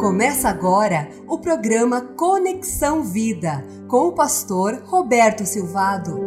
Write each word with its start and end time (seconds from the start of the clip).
Começa 0.00 0.48
agora 0.48 1.10
o 1.28 1.38
programa 1.38 2.00
Conexão 2.00 3.04
Vida 3.04 3.62
com 3.86 4.08
o 4.08 4.14
pastor 4.14 4.82
Roberto 4.86 5.44
Silvado. 5.44 6.18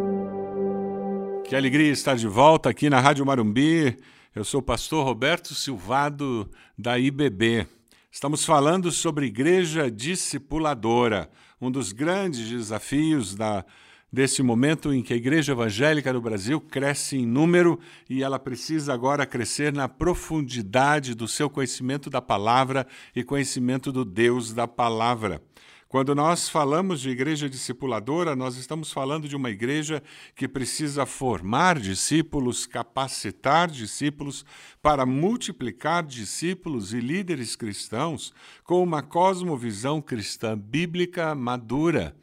Que 1.44 1.56
alegria 1.56 1.92
estar 1.92 2.16
de 2.16 2.28
volta 2.28 2.70
aqui 2.70 2.88
na 2.88 3.00
Rádio 3.00 3.26
Marumbi. 3.26 3.98
Eu 4.36 4.44
sou 4.44 4.60
o 4.60 4.64
pastor 4.64 5.04
Roberto 5.04 5.56
Silvado 5.56 6.48
da 6.78 7.00
IBB. 7.00 7.66
Estamos 8.12 8.46
falando 8.46 8.92
sobre 8.92 9.26
igreja 9.26 9.90
discipuladora, 9.90 11.28
um 11.60 11.72
dos 11.72 11.92
grandes 11.92 12.48
desafios 12.48 13.34
da 13.34 13.66
desse 14.14 14.44
momento 14.44 14.94
em 14.94 15.02
que 15.02 15.12
a 15.12 15.18
igreja 15.18 15.54
evangélica 15.54 16.14
no 16.14 16.22
Brasil 16.22 16.62
cresce 16.62 17.18
em 17.18 17.26
número 17.26 17.80
e 18.08 18.22
ela 18.22 18.38
precisa 18.38 18.94
agora 18.94 19.26
crescer 19.26 19.74
na 19.74 19.90
profundidade 19.90 21.16
do 21.16 21.28
seu 21.28 21.50
conhecimento 21.50 22.12
da 22.12 22.22
palavra 22.22 22.86
e 23.16 23.24
conhecimento 23.24 23.92
do 23.92 24.06
Deus 24.06 24.54
da 24.54 24.68
palavra. 24.68 25.42
Quando 25.90 26.14
nós 26.14 26.48
falamos 26.48 27.02
de 27.02 27.10
igreja 27.10 27.50
discipuladora, 27.50 28.36
nós 28.36 28.56
estamos 28.56 28.92
falando 28.92 29.28
de 29.28 29.36
uma 29.36 29.50
igreja 29.50 30.02
que 30.36 30.48
precisa 30.48 31.08
formar 31.08 31.80
discípulos, 31.80 32.68
capacitar 32.68 33.68
discípulos 33.68 34.46
para 34.80 35.08
multiplicar 35.08 36.04
discípulos 36.04 36.94
e 36.94 37.00
líderes 37.00 37.56
cristãos 37.56 38.32
com 38.64 38.84
uma 38.84 39.02
cosmovisão 39.02 40.00
cristã 40.00 40.56
bíblica 40.56 41.34
madura 41.34 42.16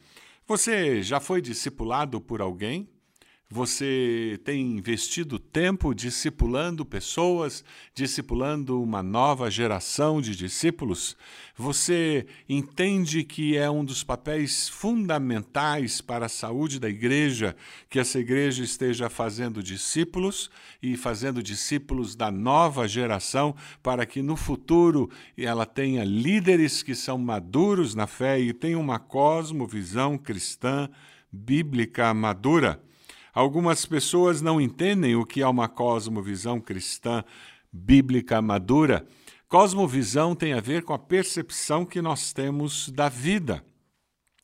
você 0.50 1.00
já 1.00 1.20
foi 1.20 1.40
discipulado 1.40 2.20
por 2.20 2.40
alguém? 2.40 2.88
Você 3.52 4.38
tem 4.44 4.78
investido 4.78 5.36
tempo 5.36 5.92
discipulando 5.92 6.86
pessoas, 6.86 7.64
discipulando 7.92 8.80
uma 8.80 9.02
nova 9.02 9.50
geração 9.50 10.20
de 10.20 10.36
discípulos? 10.36 11.16
Você 11.56 12.28
entende 12.48 13.24
que 13.24 13.56
é 13.56 13.68
um 13.68 13.84
dos 13.84 14.04
papéis 14.04 14.68
fundamentais 14.68 16.00
para 16.00 16.26
a 16.26 16.28
saúde 16.28 16.78
da 16.78 16.88
igreja 16.88 17.56
que 17.88 17.98
essa 17.98 18.20
igreja 18.20 18.62
esteja 18.62 19.10
fazendo 19.10 19.64
discípulos 19.64 20.48
e 20.80 20.96
fazendo 20.96 21.42
discípulos 21.42 22.14
da 22.14 22.30
nova 22.30 22.86
geração 22.86 23.56
para 23.82 24.06
que 24.06 24.22
no 24.22 24.36
futuro 24.36 25.10
ela 25.36 25.66
tenha 25.66 26.04
líderes 26.04 26.84
que 26.84 26.94
são 26.94 27.18
maduros 27.18 27.96
na 27.96 28.06
fé 28.06 28.38
e 28.38 28.52
tenham 28.52 28.80
uma 28.80 29.00
cosmovisão 29.00 30.16
cristã 30.16 30.88
bíblica 31.32 32.14
madura? 32.14 32.80
Algumas 33.32 33.86
pessoas 33.86 34.42
não 34.42 34.60
entendem 34.60 35.14
o 35.14 35.24
que 35.24 35.40
é 35.40 35.46
uma 35.46 35.68
cosmovisão 35.68 36.60
cristã 36.60 37.22
bíblica 37.72 38.42
madura. 38.42 39.06
Cosmovisão 39.46 40.34
tem 40.34 40.52
a 40.52 40.60
ver 40.60 40.82
com 40.82 40.92
a 40.92 40.98
percepção 40.98 41.84
que 41.84 42.02
nós 42.02 42.32
temos 42.32 42.88
da 42.88 43.08
vida. 43.08 43.64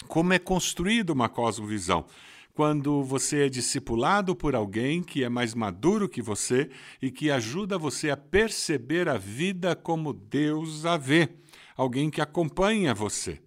Como 0.07 0.33
é 0.33 0.39
construída 0.39 1.13
uma 1.13 1.29
cosmovisão? 1.29 2.07
Quando 2.55 3.03
você 3.03 3.47
é 3.47 3.49
discipulado 3.49 4.35
por 4.35 4.55
alguém 4.55 5.03
que 5.03 5.25
é 5.25 5.29
mais 5.29 5.53
maduro 5.53 6.09
que 6.09 6.23
você 6.23 6.71
e 7.03 7.11
que 7.11 7.31
ajuda 7.31 7.77
você 7.77 8.11
a 8.11 8.17
perceber 8.17 9.09
a 9.09 9.19
vida 9.19 9.75
como 9.75 10.13
Deus 10.13 10.87
a 10.87 10.97
vê, 10.97 11.29
alguém 11.77 12.09
que 12.09 12.21
acompanha 12.21 12.95
você 12.95 13.41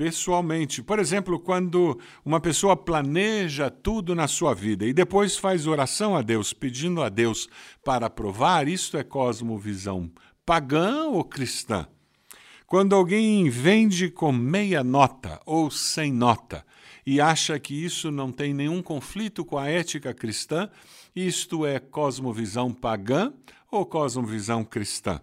pessoalmente. 0.00 0.82
Por 0.82 0.98
exemplo, 0.98 1.38
quando 1.38 2.00
uma 2.24 2.40
pessoa 2.40 2.74
planeja 2.74 3.70
tudo 3.70 4.14
na 4.14 4.26
sua 4.26 4.54
vida 4.54 4.86
e 4.86 4.94
depois 4.94 5.36
faz 5.36 5.66
oração 5.66 6.16
a 6.16 6.22
Deus, 6.22 6.54
pedindo 6.54 7.02
a 7.02 7.10
Deus 7.10 7.50
para 7.84 8.06
aprovar, 8.06 8.66
isto 8.66 8.96
é 8.96 9.04
cosmovisão 9.04 10.10
pagã 10.46 11.04
ou 11.04 11.22
cristã? 11.22 11.86
Quando 12.66 12.94
alguém 12.94 13.50
vende 13.50 14.08
com 14.08 14.32
meia 14.32 14.82
nota 14.82 15.38
ou 15.44 15.70
sem 15.70 16.10
nota 16.10 16.64
e 17.04 17.20
acha 17.20 17.60
que 17.60 17.74
isso 17.74 18.10
não 18.10 18.32
tem 18.32 18.54
nenhum 18.54 18.82
conflito 18.82 19.44
com 19.44 19.58
a 19.58 19.68
ética 19.68 20.14
cristã, 20.14 20.70
isto 21.14 21.66
é 21.66 21.78
cosmovisão 21.78 22.72
pagã 22.72 23.34
ou 23.70 23.84
cosmovisão 23.84 24.64
cristã? 24.64 25.20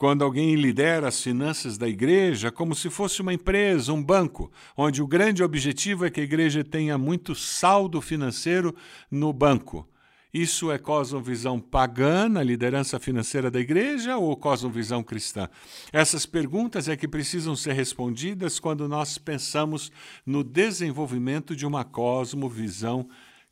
Quando 0.00 0.24
alguém 0.24 0.54
lidera 0.54 1.08
as 1.08 1.22
finanças 1.22 1.76
da 1.76 1.86
igreja 1.86 2.50
como 2.50 2.74
se 2.74 2.88
fosse 2.88 3.20
uma 3.20 3.34
empresa, 3.34 3.92
um 3.92 4.02
banco, 4.02 4.50
onde 4.74 5.02
o 5.02 5.06
grande 5.06 5.42
objetivo 5.42 6.06
é 6.06 6.10
que 6.10 6.22
a 6.22 6.24
igreja 6.24 6.64
tenha 6.64 6.96
muito 6.96 7.34
saldo 7.34 8.00
financeiro 8.00 8.74
no 9.10 9.30
banco. 9.30 9.86
Isso 10.32 10.72
é 10.72 10.78
cosmovisão 10.78 11.60
pagã 11.60 12.30
na 12.30 12.42
liderança 12.42 12.98
financeira 12.98 13.50
da 13.50 13.60
igreja 13.60 14.16
ou 14.16 14.34
cosmovisão 14.38 15.02
cristã? 15.02 15.50
Essas 15.92 16.24
perguntas 16.24 16.88
é 16.88 16.96
que 16.96 17.06
precisam 17.06 17.54
ser 17.54 17.74
respondidas 17.74 18.58
quando 18.58 18.88
nós 18.88 19.18
pensamos 19.18 19.92
no 20.24 20.42
desenvolvimento 20.42 21.54
de 21.54 21.66
uma 21.66 21.84
cosmovisão 21.84 23.06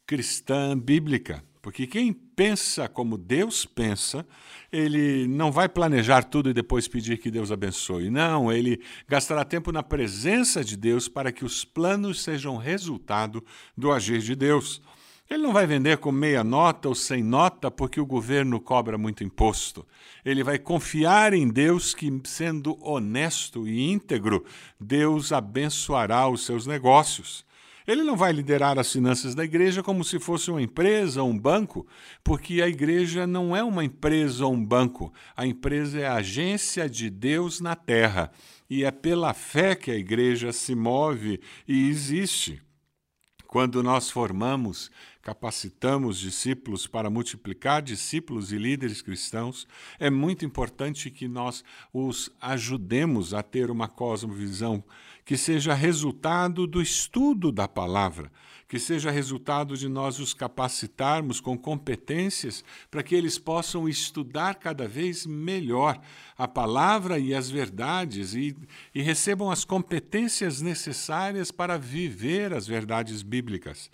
cristã 0.07 0.79
bíblica. 0.79 1.45
Porque 1.61 1.87
quem 1.87 2.13
pensa 2.13 2.89
como 2.89 3.19
Deus 3.19 3.67
pensa, 3.67 4.27
ele 4.73 5.27
não 5.27 5.51
vai 5.51 5.69
planejar 5.69 6.23
tudo 6.23 6.51
e 6.51 6.55
depois 6.55 6.87
pedir 6.87 7.19
que 7.19 7.31
Deus 7.31 7.51
abençoe. 7.51 8.11
Não, 8.11 8.53
ele 8.53 8.81
gastará 9.09 9.45
tempo 9.45 9.73
na 9.73 9.83
presença 9.83 10.65
de 10.65 10.77
Deus 10.77 11.09
para 11.09 11.33
que 11.33 11.45
os 11.45 11.65
planos 11.65 12.23
sejam 12.23 12.57
resultado 12.57 13.45
do 13.77 13.91
agir 13.91 14.21
de 14.21 14.35
Deus. 14.35 14.81
Ele 15.29 15.43
não 15.43 15.53
vai 15.53 15.67
vender 15.67 15.99
com 15.99 16.11
meia 16.11 16.43
nota 16.43 16.89
ou 16.89 16.95
sem 16.95 17.23
nota 17.23 17.71
porque 17.71 18.01
o 18.01 18.07
governo 18.07 18.59
cobra 18.59 18.97
muito 18.97 19.23
imposto. 19.23 19.87
Ele 20.25 20.43
vai 20.43 20.59
confiar 20.59 21.35
em 21.35 21.47
Deus 21.47 21.95
que, 21.95 22.11
sendo 22.25 22.79
honesto 22.81 23.69
e 23.69 23.91
íntegro, 23.91 24.43
Deus 24.81 25.31
abençoará 25.31 26.27
os 26.29 26.47
seus 26.47 26.67
negócios. 26.67 27.45
Ele 27.89 28.03
não 28.03 28.19
vai 28.19 28.33
liderar 28.33 28.79
as 28.79 28.93
finanças 28.93 29.35
da 29.35 29.43
igreja 29.43 29.83
como 29.83 30.05
se 30.05 30.19
fosse 30.19 30.51
uma 30.51 30.61
empresa 30.61 31.23
ou 31.23 31.31
um 31.31 31.39
banco, 31.39 31.87
porque 32.23 32.61
a 32.61 32.69
igreja 32.69 33.27
não 33.27 33.57
é 33.57 33.65
uma 33.65 33.83
empresa 33.83 34.45
ou 34.45 34.53
um 34.53 34.63
banco. 34.63 35.11
A 35.35 35.47
empresa 35.47 35.99
é 35.99 36.07
a 36.07 36.17
agência 36.17 36.87
de 36.87 37.09
Deus 37.09 37.63
na 37.63 37.75
terra. 37.75 38.31
E 38.69 38.85
é 38.85 38.91
pela 38.91 39.33
fé 39.33 39.75
que 39.75 39.91
a 39.91 39.97
igreja 39.97 40.53
se 40.53 40.75
move 40.75 41.41
e 41.67 41.89
existe. 41.89 42.61
Quando 43.47 43.83
nós 43.83 44.11
formamos, 44.11 44.91
capacitamos 45.29 46.19
discípulos 46.19 46.87
para 46.87 47.11
multiplicar 47.11 47.83
discípulos 47.83 48.51
e 48.51 48.57
líderes 48.57 49.03
cristãos, 49.03 49.69
é 49.99 50.09
muito 50.09 50.43
importante 50.43 51.11
que 51.11 51.29
nós 51.29 51.63
os 51.93 52.31
ajudemos 52.41 53.35
a 53.35 53.43
ter 53.43 53.71
uma 53.71 53.89
cosmovisão 53.89 54.83
que 55.27 55.37
seja 55.37 55.75
resultado 55.75 56.67
do 56.67 56.81
estudo 56.81 57.53
da 57.53 57.69
palavra, 57.69 58.33
que 58.67 58.79
seja 58.79 59.11
resultado 59.11 59.77
de 59.77 59.87
nós 59.87 60.19
os 60.19 60.33
capacitarmos 60.33 61.41
com 61.41 61.59
competências 61.59 62.65
para 62.91 63.03
que 63.03 63.15
eles 63.15 63.39
possam 63.39 63.87
estudar 63.87 64.55
cada 64.55 64.89
vez 64.89 65.27
melhor 65.27 66.01
a 66.39 66.49
palavra 66.49 67.19
e 67.19 67.35
as 67.35 67.51
verdades 67.51 68.33
e, 68.33 68.57
e 68.95 69.03
recebam 69.03 69.51
as 69.51 69.63
competências 69.63 70.63
necessárias 70.63 71.51
para 71.51 71.77
viver 71.77 72.55
as 72.55 72.67
verdades 72.67 73.21
bíblicas. 73.21 73.91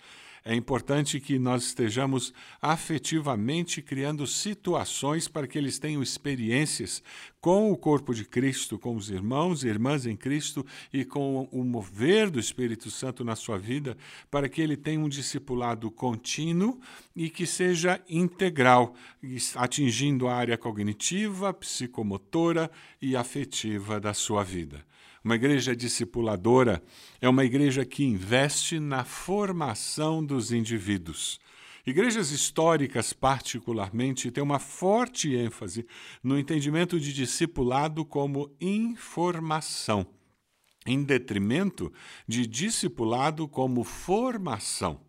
É 0.47 0.53
importante 0.53 1.19
que 1.19 1.39
nós 1.39 1.63
estejamos 1.63 2.31
afetivamente 2.61 3.81
criando 3.81 4.27
situações 4.27 5.27
para 5.27 5.47
que 5.47 5.57
eles 5.57 5.79
tenham 5.79 6.03
experiências 6.03 7.01
com 7.41 7.71
o 7.71 7.75
corpo 7.75 8.13
de 8.13 8.23
Cristo, 8.23 8.77
com 8.77 8.95
os 8.95 9.09
irmãos 9.09 9.63
e 9.63 9.67
irmãs 9.67 10.05
em 10.05 10.15
Cristo 10.15 10.63
e 10.93 11.03
com 11.03 11.49
o 11.51 11.63
mover 11.63 12.29
do 12.29 12.39
Espírito 12.39 12.91
Santo 12.91 13.23
na 13.23 13.35
sua 13.35 13.57
vida, 13.57 13.97
para 14.29 14.47
que 14.47 14.61
ele 14.61 14.77
tenha 14.77 14.99
um 14.99 15.09
discipulado 15.09 15.89
contínuo 15.89 16.79
e 17.15 17.27
que 17.27 17.47
seja 17.47 17.99
integral, 18.07 18.93
atingindo 19.55 20.27
a 20.27 20.35
área 20.35 20.59
cognitiva, 20.59 21.51
psicomotora 21.55 22.69
e 23.01 23.15
afetiva 23.15 23.99
da 23.99 24.13
sua 24.13 24.43
vida. 24.43 24.85
Uma 25.25 25.33
igreja 25.33 25.75
discipuladora 25.75 26.83
é 27.19 27.27
uma 27.27 27.43
igreja 27.43 27.83
que 27.83 28.05
investe 28.05 28.79
na 28.79 29.03
formação 29.03 30.23
dos 30.23 30.51
indivíduos. 30.51 31.39
Igrejas 31.83 32.29
históricas, 32.29 33.11
particularmente, 33.11 34.29
têm 34.29 34.43
uma 34.43 34.59
forte 34.59 35.35
ênfase 35.35 35.83
no 36.21 36.37
entendimento 36.37 36.99
de 36.99 37.11
discipulado 37.11 38.05
como 38.05 38.55
informação, 38.61 40.05
em 40.85 41.03
detrimento 41.03 41.91
de 42.27 42.45
discipulado 42.45 43.47
como 43.47 43.83
formação. 43.83 45.04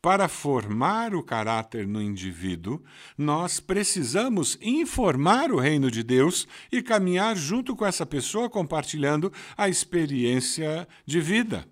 Para 0.00 0.28
formar 0.28 1.12
o 1.12 1.24
caráter 1.24 1.86
no 1.86 2.00
indivíduo, 2.00 2.80
nós 3.16 3.58
precisamos 3.58 4.56
informar 4.62 5.50
o 5.50 5.58
reino 5.58 5.90
de 5.90 6.04
Deus 6.04 6.46
e 6.70 6.80
caminhar 6.80 7.36
junto 7.36 7.74
com 7.74 7.84
essa 7.84 8.06
pessoa 8.06 8.48
compartilhando 8.48 9.32
a 9.56 9.68
experiência 9.68 10.86
de 11.04 11.20
vida. 11.20 11.66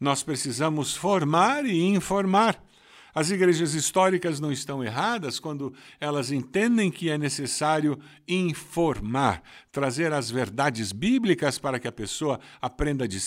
Nós 0.00 0.22
precisamos 0.22 0.96
formar 0.96 1.66
e 1.66 1.82
informar. 1.82 2.65
As 3.18 3.30
igrejas 3.30 3.72
históricas 3.72 4.38
não 4.40 4.52
estão 4.52 4.84
erradas 4.84 5.40
quando 5.40 5.72
elas 5.98 6.30
entendem 6.30 6.90
que 6.90 7.08
é 7.08 7.16
necessário 7.16 7.98
informar, 8.28 9.42
trazer 9.72 10.12
as 10.12 10.30
verdades 10.30 10.92
bíblicas 10.92 11.58
para 11.58 11.78
que 11.78 11.88
a 11.88 11.92
pessoa 11.92 12.38
aprenda 12.60 13.08
de 13.08 13.18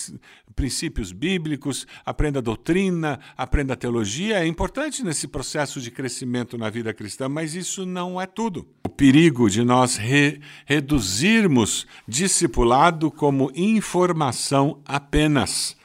princípios 0.56 1.12
bíblicos, 1.12 1.88
aprenda 2.06 2.40
doutrina, 2.40 3.20
aprenda 3.36 3.76
teologia. 3.76 4.38
É 4.38 4.46
importante 4.46 5.04
nesse 5.04 5.28
processo 5.28 5.82
de 5.82 5.90
crescimento 5.90 6.56
na 6.56 6.70
vida 6.70 6.94
cristã, 6.94 7.28
mas 7.28 7.56
isso 7.56 7.84
não 7.84 8.22
é 8.22 8.28
tudo. 8.28 8.68
O 8.86 8.90
perigo 8.90 9.50
de 9.50 9.64
nós 9.64 9.98
re 9.98 10.40
reduzirmos 10.68 11.88
discipulado 12.08 13.10
como 13.10 13.52
informação 13.56 14.84
apenas. 14.86 15.80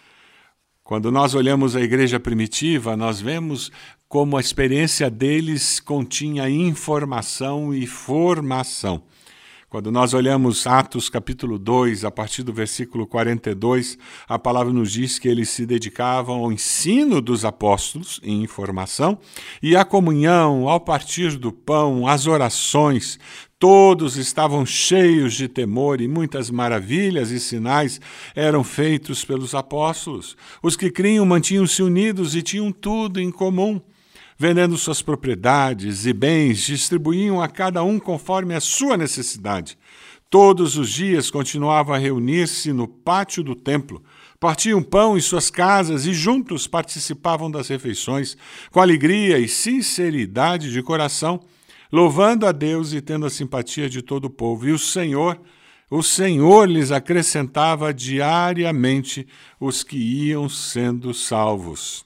Quando 0.84 1.10
nós 1.10 1.34
olhamos 1.34 1.74
a 1.74 1.80
igreja 1.80 2.20
primitiva, 2.20 2.94
nós 2.94 3.18
vemos 3.18 3.72
como 4.14 4.37
a 4.37 4.40
experiência 4.40 5.11
deles 5.11 5.81
continha 5.81 6.49
informação 6.49 7.75
e 7.75 7.84
formação. 7.84 9.02
Quando 9.69 9.90
nós 9.90 10.14
olhamos 10.14 10.69
Atos 10.69 11.11
capítulo 11.11 11.58
2, 11.58 12.05
a 12.05 12.12
partir 12.12 12.44
do 12.44 12.52
versículo 12.52 13.08
42, 13.08 13.99
a 14.28 14.38
palavra 14.38 14.72
nos 14.72 14.93
diz 14.93 15.19
que 15.19 15.26
eles 15.26 15.49
se 15.49 15.66
dedicavam 15.66 16.44
ao 16.44 16.52
ensino 16.52 17.20
dos 17.20 17.44
apóstolos 17.44 18.20
em 18.22 18.40
informação 18.40 19.19
e 19.61 19.75
à 19.75 19.84
comunhão, 19.84 20.69
ao 20.69 20.78
partir 20.78 21.37
do 21.37 21.50
pão, 21.50 22.06
às 22.06 22.28
orações, 22.28 23.19
Todos 23.56 24.19
estavam 24.19 24.66
cheios 24.66 25.32
de 25.32 25.49
temor 25.49 26.02
e 26.02 26.06
muitas 26.06 26.50
maravilhas 26.50 27.31
e 27.31 27.40
sinais 27.40 27.99
eram 28.34 28.62
feitos 28.62 29.25
pelos 29.25 29.55
apóstolos. 29.55 30.37
Os 30.62 30.76
que 30.76 30.90
criam 30.90 31.25
mantinham-se 31.25 31.82
unidos 31.82 32.37
e 32.37 32.43
tinham 32.43 32.70
tudo 32.70 33.19
em 33.19 33.31
comum. 33.31 33.81
Vendendo 34.38 34.76
suas 34.76 35.00
propriedades 35.00 36.06
e 36.06 36.12
bens, 36.12 36.60
distribuíam 36.62 37.40
a 37.40 37.48
cada 37.48 37.82
um 37.82 37.98
conforme 37.98 38.54
a 38.54 38.60
sua 38.60 38.96
necessidade. 38.96 39.78
Todos 40.28 40.76
os 40.76 40.90
dias 40.90 41.31
continuavam 41.31 41.94
a 41.94 41.98
reunir-se 41.98 42.72
no 42.72 42.88
pátio 42.88 43.44
do 43.44 43.54
templo, 43.54 44.02
partiam 44.40 44.82
pão 44.82 45.16
em 45.16 45.20
suas 45.20 45.48
casas 45.50 46.06
e 46.06 46.12
juntos 46.12 46.66
participavam 46.66 47.50
das 47.50 47.69
refeições, 47.69 48.36
com 48.72 48.81
alegria 48.81 49.38
e 49.38 49.46
sinceridade 49.46 50.72
de 50.72 50.82
coração 50.82 51.40
louvando 51.94 52.44
a 52.44 52.50
Deus 52.50 52.92
e 52.92 53.00
tendo 53.00 53.25
a 53.25 53.30
simpatia 53.30 53.88
de 53.88 54.02
todo 54.02 54.25
o 54.25 54.30
povo. 54.30 54.66
E 54.66 54.72
o 54.72 54.78
Senhor, 54.78 55.40
o 55.88 56.02
Senhor 56.02 56.69
lhes 56.69 56.90
acrescentava 56.90 57.94
diariamente 57.94 59.28
os 59.60 59.84
que 59.84 59.96
iam 59.96 60.48
sendo 60.48 61.14
salvos. 61.14 62.04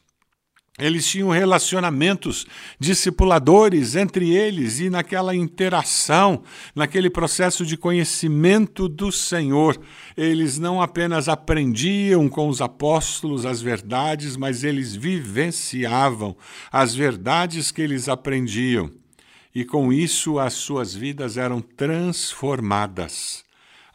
Eles 0.78 1.06
tinham 1.06 1.30
relacionamentos 1.30 2.46
discipuladores 2.78 3.96
entre 3.96 4.30
eles 4.30 4.78
e 4.78 4.88
naquela 4.88 5.34
interação, 5.34 6.42
naquele 6.74 7.10
processo 7.10 7.66
de 7.66 7.76
conhecimento 7.76 8.88
do 8.88 9.10
Senhor. 9.10 9.76
Eles 10.16 10.58
não 10.58 10.80
apenas 10.80 11.28
aprendiam 11.28 12.28
com 12.28 12.48
os 12.48 12.60
apóstolos 12.60 13.44
as 13.44 13.60
verdades, 13.60 14.36
mas 14.36 14.62
eles 14.62 14.94
vivenciavam 14.94 16.36
as 16.70 16.94
verdades 16.94 17.72
que 17.72 17.82
eles 17.82 18.08
aprendiam 18.08 18.90
e 19.54 19.64
com 19.64 19.92
isso 19.92 20.38
as 20.38 20.52
suas 20.52 20.94
vidas 20.94 21.36
eram 21.36 21.60
transformadas. 21.60 23.47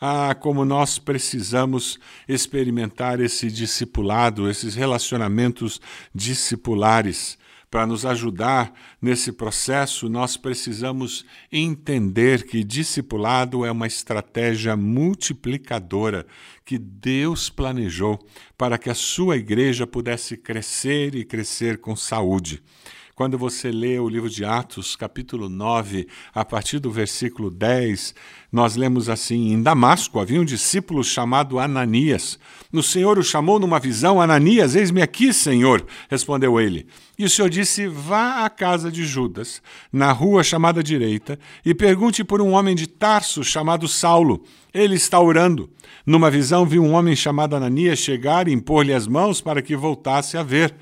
Ah, 0.06 0.36
como 0.36 0.66
nós 0.66 1.00
precisamos 1.00 1.98
experimentar 2.28 3.22
esse 3.22 3.50
discipulado, 3.50 4.50
esses 4.50 4.76
relacionamentos 4.76 5.80
discipulares. 6.14 7.38
Para 7.72 7.88
nos 7.88 8.06
ajudar 8.06 8.74
nesse 9.02 9.32
processo, 9.32 10.10
nós 10.10 10.36
precisamos 10.36 11.26
entender 11.50 12.44
que 12.44 12.66
discipulado 12.66 13.64
é 13.64 13.72
uma 13.72 13.88
estratégia 13.88 14.76
multiplicadora 14.76 16.26
que 16.66 16.78
Deus 16.78 17.50
planejou 17.50 18.20
para 18.58 18.78
que 18.78 18.90
a 18.90 18.94
sua 18.94 19.38
igreja 19.38 19.88
pudesse 19.88 20.36
crescer 20.36 21.16
e 21.16 21.24
crescer 21.24 21.78
com 21.78 21.96
saúde. 21.96 22.62
Quando 23.16 23.38
você 23.38 23.72
lê 23.72 24.00
o 24.00 24.10
livro 24.10 24.28
de 24.28 24.44
Atos, 24.44 24.96
capítulo 24.96 25.48
9, 25.48 26.08
a 26.34 26.44
partir 26.44 26.80
do 26.80 26.90
versículo 26.90 27.52
10, 27.52 28.16
nós 28.52 28.76
lemos 28.76 29.08
assim: 29.08 29.54
Em 29.54 29.62
Damasco 29.62 30.20
havia 30.20 30.42
um 30.42 30.46
discípulo 30.46 31.04
chamado 31.04 31.60
Ananias. 31.60 32.40
O 32.72 32.82
Senhor 32.82 33.20
o 33.20 33.24
chamou 33.24 33.60
numa 33.60 33.80
visão: 33.80 34.20
Ananias, 34.20 34.74
eis-me 34.76 35.00
aqui, 35.00 35.32
Senhor, 35.32 35.86
respondeu 36.10 36.60
ele. 36.60 36.88
E 37.16 37.24
o 37.24 37.30
Senhor 37.30 37.50
disse: 37.50 37.86
Vá 37.86 38.44
à 38.46 38.50
casa 38.50 38.92
de 38.92 39.06
Judas, 39.06 39.62
na 39.92 40.12
rua 40.12 40.44
chamada 40.44 40.82
direita, 40.82 41.38
e 41.64 41.76
pergunte 41.76 42.24
por 42.24 42.42
um 42.42 42.54
homem 42.54 42.76
de 42.76 42.88
Tarso 42.88 43.44
chamado 43.44 43.88
Saulo. 43.88 44.44
Ele 44.74 44.96
está 44.96 45.20
orando. 45.20 45.70
Numa 46.04 46.32
visão, 46.32 46.66
viu 46.66 46.84
um 46.84 46.94
homem 46.94 47.16
chamado 47.16 47.56
Ananias 47.56 48.00
chegar 48.00 48.48
e 48.48 48.54
impor-lhe 48.54 48.92
as 48.92 49.06
mãos 49.06 49.40
para 49.40 49.62
que 49.62 49.76
voltasse 49.76 50.36
a 50.36 50.42
ver. 50.42 50.74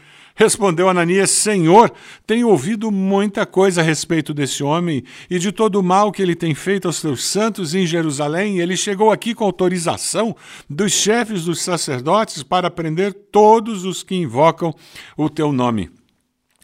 Respondeu 0.41 0.89
Ananias: 0.89 1.29
Senhor, 1.29 1.93
tenho 2.25 2.49
ouvido 2.49 2.89
muita 2.89 3.45
coisa 3.45 3.81
a 3.81 3.83
respeito 3.83 4.33
desse 4.33 4.63
homem 4.63 5.03
e 5.29 5.37
de 5.37 5.51
todo 5.51 5.75
o 5.75 5.83
mal 5.83 6.11
que 6.11 6.19
ele 6.19 6.35
tem 6.35 6.55
feito 6.55 6.87
aos 6.87 6.99
teus 6.99 7.23
santos 7.23 7.75
em 7.75 7.85
Jerusalém. 7.85 8.57
Ele 8.57 8.75
chegou 8.75 9.11
aqui 9.11 9.35
com 9.35 9.43
autorização 9.43 10.35
dos 10.67 10.93
chefes 10.93 11.45
dos 11.45 11.61
sacerdotes 11.61 12.41
para 12.41 12.71
prender 12.71 13.13
todos 13.31 13.85
os 13.85 14.01
que 14.01 14.15
invocam 14.15 14.73
o 15.15 15.29
teu 15.29 15.53
nome. 15.53 15.91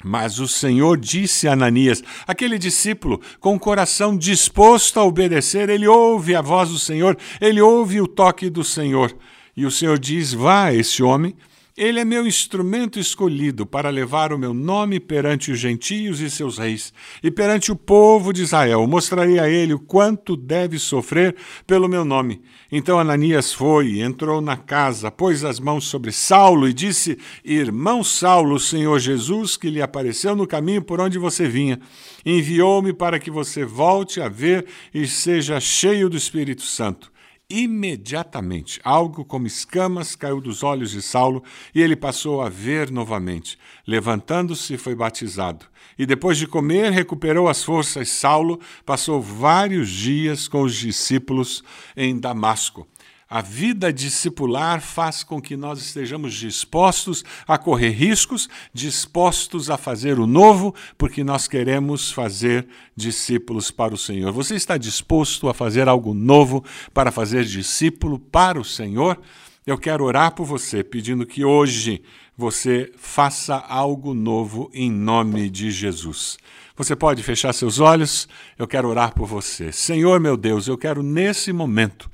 Mas 0.03 0.39
o 0.39 0.47
Senhor 0.47 0.97
disse 0.97 1.47
a 1.47 1.53
Ananias, 1.53 2.03
aquele 2.25 2.57
discípulo, 2.57 3.21
com 3.39 3.53
o 3.53 3.59
coração 3.59 4.17
disposto 4.17 4.99
a 4.99 5.05
obedecer, 5.05 5.69
ele 5.69 5.87
ouve 5.87 6.35
a 6.35 6.41
voz 6.41 6.69
do 6.69 6.79
Senhor, 6.79 7.15
ele 7.39 7.61
ouve 7.61 8.01
o 8.01 8.07
toque 8.07 8.49
do 8.49 8.63
Senhor. 8.63 9.15
E 9.55 9.67
o 9.67 9.71
Senhor 9.71 9.99
diz: 9.99 10.33
Vá 10.33 10.73
esse 10.73 11.03
homem 11.03 11.35
ele 11.77 11.99
é 11.99 12.05
meu 12.05 12.25
instrumento 12.25 12.99
escolhido 12.99 13.63
para 13.63 13.91
levar 13.91 14.33
o 14.33 14.37
meu 14.39 14.51
nome 14.51 14.99
perante 14.99 15.51
os 15.51 15.59
gentios 15.59 16.19
e 16.19 16.27
seus 16.27 16.57
reis, 16.57 16.91
e 17.21 17.29
perante 17.29 17.71
o 17.71 17.75
povo 17.75 18.33
de 18.33 18.41
Israel. 18.41 18.87
Mostrarei 18.87 19.37
a 19.37 19.47
ele 19.47 19.75
o 19.75 19.79
quanto 19.79 20.35
deve 20.35 20.79
sofrer 20.79 21.35
pelo 21.67 21.87
meu 21.87 22.03
nome. 22.03 22.41
Então 22.71 22.99
Ananias 22.99 23.53
foi, 23.53 23.99
entrou 23.99 24.41
na 24.41 24.57
casa, 24.57 25.11
pôs 25.11 25.43
as 25.43 25.59
mãos 25.59 25.85
sobre 25.85 26.11
Saulo 26.11 26.67
e 26.67 26.73
disse: 26.73 27.19
Irmão 27.45 28.03
Saulo, 28.03 28.55
o 28.55 28.59
Senhor 28.59 28.97
Jesus, 28.97 29.55
que 29.55 29.69
lhe 29.69 29.81
apareceu 29.81 30.35
no 30.35 30.47
caminho 30.47 30.81
por 30.81 30.99
onde 30.99 31.19
você 31.19 31.47
vinha, 31.47 31.79
enviou-me 32.25 32.91
para 32.91 33.19
que 33.19 33.29
você 33.29 33.63
volte 33.63 34.19
a 34.19 34.27
ver 34.27 34.65
e 34.91 35.05
seja 35.05 35.59
cheio 35.59 36.09
do 36.09 36.17
Espírito 36.17 36.63
Santo. 36.63 37.15
Imediatamente, 37.49 38.81
algo 38.83 39.23
como 39.23 39.47
escamas 39.47 40.17
caiu 40.17 40.41
dos 40.41 40.63
olhos 40.63 40.91
de 40.91 41.01
Saulo 41.01 41.41
e 41.73 41.81
ele 41.81 41.95
passou 41.95 42.41
a 42.41 42.49
ver 42.49 42.91
novamente. 42.91 43.57
Levantando-se, 43.87 44.77
foi 44.77 44.93
batizado. 44.93 45.65
E 45.97 46.05
depois 46.05 46.37
de 46.37 46.45
comer, 46.45 46.91
recuperou 46.91 47.47
as 47.47 47.63
forças. 47.63 48.09
Saulo 48.09 48.59
passou 48.85 49.21
vários 49.21 49.89
dias 49.89 50.45
com 50.49 50.61
os 50.61 50.75
discípulos 50.75 51.63
em 51.95 52.19
Damasco. 52.19 52.85
A 53.29 53.41
vida 53.41 53.91
discipular 53.91 54.79
faz 54.79 55.21
com 55.21 55.41
que 55.41 55.57
nós 55.57 55.79
estejamos 55.79 56.33
dispostos 56.33 57.25
a 57.45 57.57
correr 57.57 57.89
riscos, 57.89 58.47
dispostos 58.73 59.69
a 59.69 59.77
fazer 59.77 60.17
o 60.17 60.25
novo, 60.25 60.73
porque 60.97 61.25
nós 61.25 61.45
queremos 61.45 62.09
fazer 62.09 62.65
discípulos 62.95 63.69
para 63.69 63.93
o 63.93 63.97
Senhor. 63.97 64.31
Você 64.31 64.55
está 64.55 64.77
disposto 64.77 65.49
a 65.49 65.53
fazer 65.53 65.89
algo 65.89 66.13
novo 66.13 66.63
para 66.93 67.11
fazer 67.11 67.43
discípulo 67.43 68.17
para 68.17 68.61
o 68.61 68.65
Senhor? 68.65 69.19
Eu 69.65 69.77
quero 69.77 70.05
orar 70.05 70.31
por 70.33 70.45
você, 70.45 70.81
pedindo 70.81 71.25
que 71.25 71.43
hoje 71.43 72.01
você 72.37 72.93
faça 72.95 73.57
algo 73.57 74.13
novo 74.13 74.71
em 74.73 74.89
nome 74.89 75.49
de 75.49 75.69
Jesus. 75.69 76.37
Você 76.77 76.95
pode 76.95 77.23
fechar 77.23 77.51
seus 77.53 77.79
olhos? 77.79 78.29
Eu 78.55 78.67
quero 78.67 78.87
orar 78.87 79.11
por 79.13 79.27
você. 79.27 79.71
Senhor 79.71 80.19
meu 80.19 80.37
Deus, 80.37 80.67
eu 80.67 80.77
quero 80.77 81.01
nesse 81.01 81.51
momento 81.51 82.09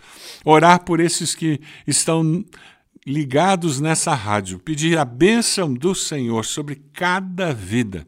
orar 0.46 0.86
por 0.86 1.02
esses 1.02 1.36
que 1.36 1.60
estão 1.86 2.46
ligados 3.06 3.82
nessa 3.82 4.16
rádio, 4.16 4.60
pedir 4.60 4.98
a 4.98 5.04
bênção 5.04 5.74
do 5.74 5.94
Senhor 5.94 6.46
sobre 6.46 6.82
cada 6.94 7.54
vida, 7.54 8.08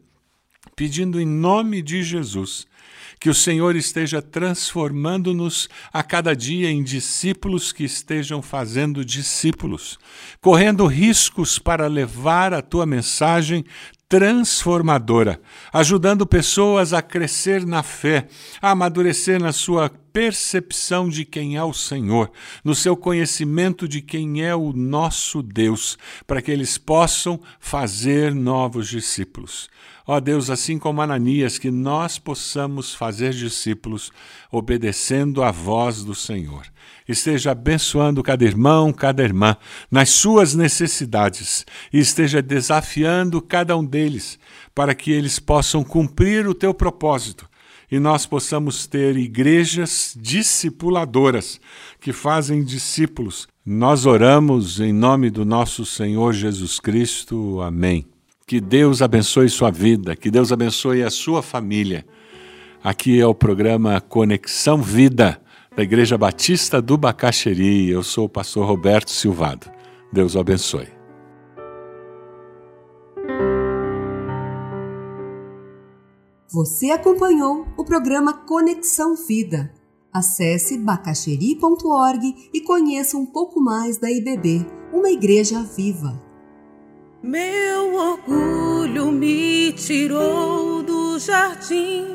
pedindo 0.77 1.19
em 1.19 1.25
nome 1.25 1.81
de 1.81 2.01
Jesus 2.01 2.65
que 3.19 3.29
o 3.29 3.33
Senhor 3.33 3.75
esteja 3.75 4.21
transformando-nos 4.21 5.69
a 5.91 6.03
cada 6.03 6.35
dia 6.35 6.69
em 6.69 6.83
discípulos 6.83 7.71
que 7.71 7.83
estejam 7.83 8.41
fazendo 8.41 9.03
discípulos, 9.03 9.97
correndo 10.41 10.85
riscos 10.85 11.57
para 11.57 11.87
levar 11.87 12.53
a 12.53 12.61
tua 12.61 12.85
mensagem 12.85 13.65
transformadora, 14.07 15.39
ajudando 15.73 16.25
pessoas 16.25 16.93
a 16.93 17.01
crescer 17.01 17.65
na 17.65 17.81
fé, 17.81 18.27
a 18.61 18.71
amadurecer 18.71 19.41
na 19.41 19.51
sua 19.51 19.91
percepção 20.15 21.09
de 21.09 21.25
quem 21.25 21.57
é 21.57 21.63
o 21.65 21.73
Senhor, 21.73 22.31
no 22.63 22.73
seu 22.73 22.95
conhecimento 22.95 23.85
de 23.85 24.01
quem 24.01 24.41
é 24.41 24.55
o 24.55 24.71
nosso 24.71 25.43
Deus, 25.43 25.97
para 26.25 26.41
que 26.41 26.49
eles 26.49 26.77
possam 26.77 27.37
fazer 27.59 28.33
novos 28.33 28.87
discípulos. 28.87 29.69
Ó 30.07 30.17
Deus, 30.21 30.49
assim 30.49 30.79
como 30.79 31.01
Ananias, 31.01 31.57
que 31.57 31.69
nós 31.69 32.17
possamos 32.17 32.95
fazer 32.95 33.33
discípulos 33.33 34.09
obedecendo 34.49 35.43
à 35.43 35.51
voz 35.51 36.01
do 36.05 36.15
Senhor. 36.15 36.65
Esteja 37.05 37.51
abençoando 37.51 38.23
cada 38.23 38.45
irmão, 38.45 38.93
cada 38.93 39.21
irmã 39.21 39.57
nas 39.91 40.11
suas 40.11 40.55
necessidades 40.55 41.65
e 41.91 41.99
esteja 41.99 42.41
desafiando 42.41 43.41
cada 43.41 43.75
um 43.75 43.83
deles 43.83 44.39
para 44.73 44.95
que 44.95 45.11
eles 45.11 45.39
possam 45.39 45.83
cumprir 45.83 46.47
o 46.47 46.53
teu 46.53 46.73
propósito 46.73 47.49
e 47.91 47.99
nós 47.99 48.25
possamos 48.25 48.87
ter 48.87 49.15
igrejas 49.17 50.15
discipuladoras 50.19 51.59
que 51.99 52.11
fazem 52.11 52.63
discípulos. 52.63 53.47
Nós 53.65 54.05
oramos 54.05 54.79
em 54.79 54.93
nome 54.93 55.29
do 55.29 55.45
nosso 55.45 55.85
Senhor 55.85 56.33
Jesus 56.33 56.79
Cristo. 56.79 57.61
Amém. 57.61 58.05
Que 58.47 58.61
Deus 58.61 59.01
abençoe 59.01 59.49
sua 59.49 59.71
vida, 59.71 60.15
que 60.15 60.29
Deus 60.29 60.51
abençoe 60.51 61.01
a 61.01 61.09
sua 61.09 61.41
família. 61.41 62.05
Aqui 62.83 63.19
é 63.19 63.25
o 63.25 63.33
programa 63.33 63.99
Conexão 63.99 64.79
Vida, 64.81 65.41
da 65.75 65.81
Igreja 65.81 66.17
Batista 66.17 66.79
do 66.81 66.97
Bacaxeri. 66.97 67.89
Eu 67.89 68.03
sou 68.03 68.25
o 68.25 68.29
pastor 68.29 68.67
Roberto 68.67 69.09
Silvado. 69.09 69.69
Deus 70.13 70.35
o 70.35 70.39
abençoe. 70.39 70.94
Você 76.55 76.89
acompanhou 76.89 77.67
o 77.75 77.83
programa 77.83 78.31
Conexão 78.31 79.13
Vida. 79.13 79.73
Acesse 80.13 80.77
bacaxeri.org 80.77 82.49
e 82.53 82.61
conheça 82.61 83.17
um 83.17 83.25
pouco 83.25 83.59
mais 83.59 83.97
da 83.97 84.09
IBB, 84.09 84.65
uma 84.93 85.09
igreja 85.09 85.61
viva. 85.61 86.17
Meu 87.21 87.95
orgulho 87.95 89.11
me 89.11 89.73
tirou 89.73 90.81
do 90.81 91.19
jardim. 91.19 92.05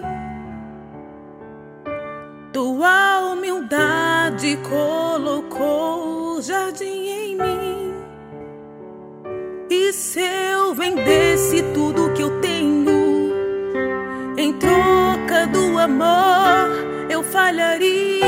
Tua 2.50 3.34
humildade 3.34 4.58
colocou 4.66 6.38
o 6.38 6.40
jardim 6.40 7.08
em 7.08 7.36
mim. 7.36 7.92
E 9.68 9.92
se 9.92 10.20
eu 10.20 10.74
vendesse 10.74 11.62
tudo 11.74 12.14
que 12.14 12.22
eu 12.22 12.40
tenho, 12.40 12.89
amor, 15.80 16.68
eu 17.08 17.22
falharia. 17.22 18.20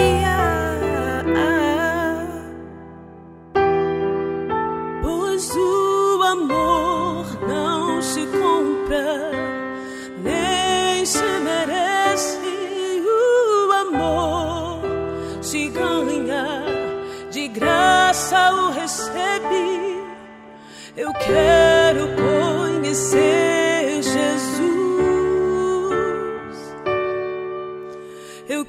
amor 6.33 7.27
não 7.47 8.01
se 8.01 8.27
compra, 8.27 9.31
nem 10.19 11.05
se 11.05 11.23
merece. 11.45 12.39
O 13.05 13.73
amor 13.87 14.81
se 15.43 15.69
ganha, 15.69 16.65
de 17.31 17.49
graça 17.49 18.53
o 18.53 18.71
recebe. 18.71 20.03
Eu 20.97 21.13
quero 21.13 22.09
conhecer 22.17 23.52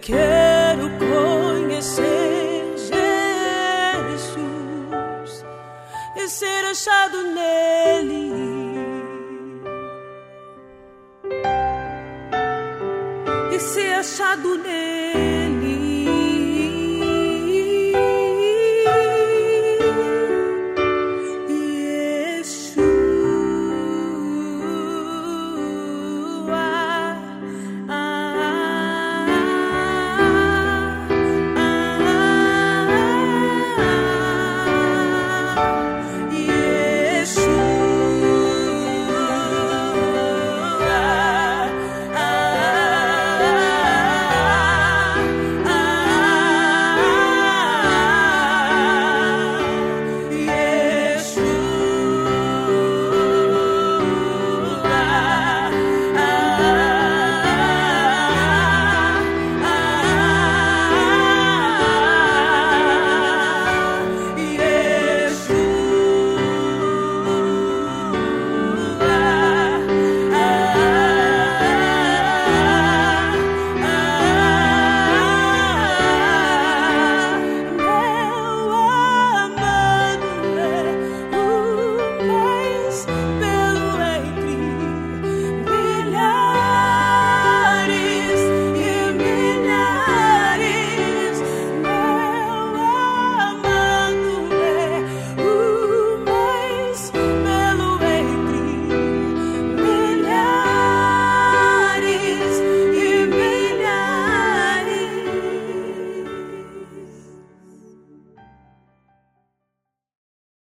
quero 0.06 0.90
conhecer 1.00 2.74
Jesus 2.78 2.94
e 6.18 6.28
ser 6.28 6.66
achado 6.66 7.24
nele. 7.24 8.34
E 13.54 13.60
ser 13.60 13.94
achado 13.94 14.58
nele. 14.58 15.43